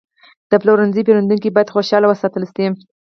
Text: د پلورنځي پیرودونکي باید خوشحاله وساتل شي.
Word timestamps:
د 0.49 0.53
پلورنځي 0.61 1.01
پیرودونکي 1.05 1.49
باید 1.51 1.73
خوشحاله 1.75 2.05
وساتل 2.09 2.43
شي. 2.53 2.65